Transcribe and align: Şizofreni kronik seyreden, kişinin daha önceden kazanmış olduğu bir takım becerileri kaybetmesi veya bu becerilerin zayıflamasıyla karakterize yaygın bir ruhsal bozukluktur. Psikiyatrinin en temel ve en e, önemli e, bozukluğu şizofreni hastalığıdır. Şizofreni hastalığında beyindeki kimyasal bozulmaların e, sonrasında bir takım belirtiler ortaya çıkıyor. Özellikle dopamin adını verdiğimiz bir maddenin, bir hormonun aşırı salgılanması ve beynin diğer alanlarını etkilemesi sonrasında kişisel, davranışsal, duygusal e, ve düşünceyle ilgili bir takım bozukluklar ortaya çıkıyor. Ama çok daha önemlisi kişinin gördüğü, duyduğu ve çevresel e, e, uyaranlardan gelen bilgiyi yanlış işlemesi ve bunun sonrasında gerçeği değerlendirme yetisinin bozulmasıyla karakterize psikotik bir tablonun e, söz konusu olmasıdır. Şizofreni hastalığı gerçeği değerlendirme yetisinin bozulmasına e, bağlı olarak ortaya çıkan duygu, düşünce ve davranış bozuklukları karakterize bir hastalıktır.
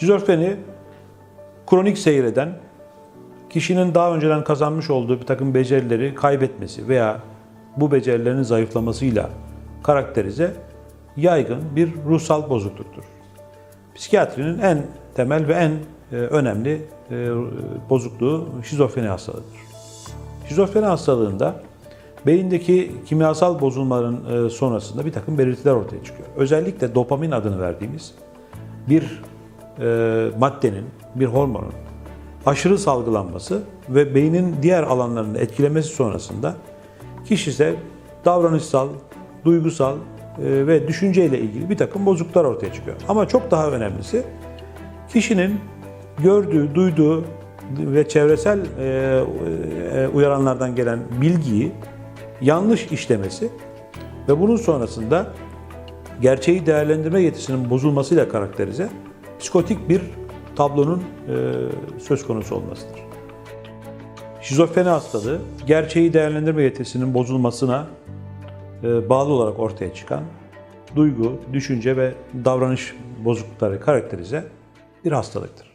Şizofreni 0.00 0.56
kronik 1.66 1.98
seyreden, 1.98 2.52
kişinin 3.50 3.94
daha 3.94 4.14
önceden 4.14 4.44
kazanmış 4.44 4.90
olduğu 4.90 5.20
bir 5.20 5.26
takım 5.26 5.54
becerileri 5.54 6.14
kaybetmesi 6.14 6.88
veya 6.88 7.20
bu 7.76 7.92
becerilerin 7.92 8.42
zayıflamasıyla 8.42 9.30
karakterize 9.82 10.54
yaygın 11.16 11.58
bir 11.76 11.92
ruhsal 12.08 12.50
bozukluktur. 12.50 13.02
Psikiyatrinin 13.94 14.58
en 14.58 14.86
temel 15.14 15.48
ve 15.48 15.52
en 15.52 15.72
e, 16.12 16.16
önemli 16.16 16.82
e, 17.10 17.28
bozukluğu 17.90 18.48
şizofreni 18.64 19.08
hastalığıdır. 19.08 19.60
Şizofreni 20.48 20.86
hastalığında 20.86 21.54
beyindeki 22.26 22.92
kimyasal 23.06 23.60
bozulmaların 23.60 24.46
e, 24.46 24.50
sonrasında 24.50 25.06
bir 25.06 25.12
takım 25.12 25.38
belirtiler 25.38 25.72
ortaya 25.72 26.04
çıkıyor. 26.04 26.28
Özellikle 26.36 26.94
dopamin 26.94 27.30
adını 27.30 27.60
verdiğimiz 27.60 28.14
bir 28.88 29.22
maddenin, 30.38 30.84
bir 31.14 31.26
hormonun 31.26 31.72
aşırı 32.46 32.78
salgılanması 32.78 33.62
ve 33.88 34.14
beynin 34.14 34.56
diğer 34.62 34.82
alanlarını 34.82 35.38
etkilemesi 35.38 35.88
sonrasında 35.88 36.54
kişisel, 37.24 37.74
davranışsal, 38.24 38.88
duygusal 39.44 39.96
e, 39.96 40.66
ve 40.66 40.88
düşünceyle 40.88 41.38
ilgili 41.38 41.70
bir 41.70 41.76
takım 41.76 42.06
bozukluklar 42.06 42.44
ortaya 42.44 42.72
çıkıyor. 42.72 42.96
Ama 43.08 43.28
çok 43.28 43.50
daha 43.50 43.70
önemlisi 43.70 44.22
kişinin 45.12 45.60
gördüğü, 46.18 46.74
duyduğu 46.74 47.24
ve 47.78 48.08
çevresel 48.08 48.58
e, 48.58 49.24
e, 49.94 50.08
uyaranlardan 50.08 50.74
gelen 50.74 50.98
bilgiyi 51.20 51.72
yanlış 52.40 52.86
işlemesi 52.86 53.50
ve 54.28 54.40
bunun 54.40 54.56
sonrasında 54.56 55.26
gerçeği 56.20 56.66
değerlendirme 56.66 57.22
yetisinin 57.22 57.70
bozulmasıyla 57.70 58.28
karakterize 58.28 58.88
psikotik 59.40 59.88
bir 59.88 60.02
tablonun 60.56 60.98
e, 60.98 61.34
söz 62.00 62.26
konusu 62.26 62.54
olmasıdır. 62.54 63.00
Şizofreni 64.42 64.88
hastalığı 64.88 65.38
gerçeği 65.66 66.12
değerlendirme 66.12 66.62
yetisinin 66.62 67.14
bozulmasına 67.14 67.86
e, 68.82 69.08
bağlı 69.08 69.32
olarak 69.32 69.58
ortaya 69.58 69.94
çıkan 69.94 70.22
duygu, 70.96 71.32
düşünce 71.52 71.96
ve 71.96 72.14
davranış 72.44 72.94
bozuklukları 73.24 73.80
karakterize 73.80 74.44
bir 75.04 75.12
hastalıktır. 75.12 75.69